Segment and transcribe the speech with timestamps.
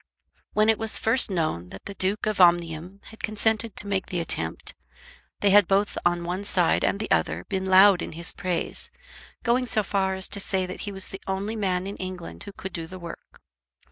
[0.53, 4.19] When it was first known that the Duke of Omnium had consented to make the
[4.19, 4.73] attempt,
[5.41, 8.89] they had both on one side and the other been loud in his praise,
[9.43, 12.51] going so far as to say that he was the only man in England who
[12.53, 13.43] could do the work.